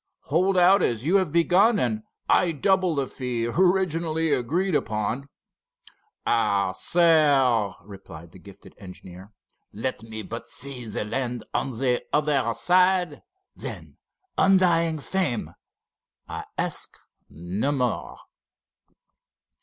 [0.33, 5.29] Hold out as you have begun, and I double the fee originally agreed upon."
[6.25, 9.31] "Ah, sir," replied the gifted engineer,
[9.71, 13.97] "let me but see the land on the other side—then,
[14.39, 15.53] undying fame!
[16.27, 16.97] I ask
[17.29, 18.17] no more."